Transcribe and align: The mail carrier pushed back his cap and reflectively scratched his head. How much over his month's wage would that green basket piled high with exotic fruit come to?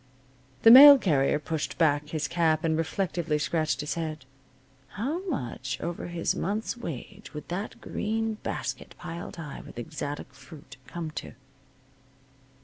The 0.63 0.71
mail 0.71 0.97
carrier 0.97 1.37
pushed 1.37 1.77
back 1.77 2.09
his 2.09 2.27
cap 2.27 2.63
and 2.63 2.75
reflectively 2.75 3.37
scratched 3.37 3.81
his 3.81 3.93
head. 3.93 4.25
How 4.97 5.19
much 5.27 5.79
over 5.79 6.07
his 6.07 6.33
month's 6.35 6.75
wage 6.75 7.35
would 7.35 7.47
that 7.49 7.79
green 7.81 8.39
basket 8.41 8.95
piled 8.97 9.35
high 9.35 9.61
with 9.63 9.77
exotic 9.77 10.33
fruit 10.33 10.77
come 10.87 11.11
to? 11.21 11.33